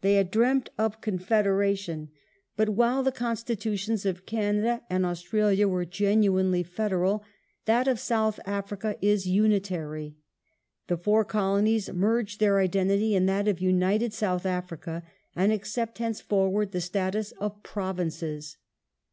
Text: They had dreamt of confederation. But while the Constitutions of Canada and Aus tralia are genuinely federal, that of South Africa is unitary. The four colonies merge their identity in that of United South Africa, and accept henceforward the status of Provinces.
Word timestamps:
They 0.00 0.14
had 0.14 0.32
dreamt 0.32 0.70
of 0.76 1.00
confederation. 1.00 2.10
But 2.56 2.70
while 2.70 3.04
the 3.04 3.12
Constitutions 3.12 4.04
of 4.04 4.26
Canada 4.26 4.82
and 4.90 5.06
Aus 5.06 5.22
tralia 5.22 5.70
are 5.72 5.84
genuinely 5.84 6.64
federal, 6.64 7.22
that 7.66 7.86
of 7.86 8.00
South 8.00 8.40
Africa 8.44 8.96
is 9.00 9.28
unitary. 9.28 10.16
The 10.88 10.96
four 10.96 11.24
colonies 11.24 11.92
merge 11.92 12.38
their 12.38 12.58
identity 12.58 13.14
in 13.14 13.26
that 13.26 13.46
of 13.46 13.60
United 13.60 14.12
South 14.12 14.46
Africa, 14.46 15.04
and 15.36 15.52
accept 15.52 15.98
henceforward 15.98 16.72
the 16.72 16.80
status 16.80 17.30
of 17.38 17.62
Provinces. 17.62 18.56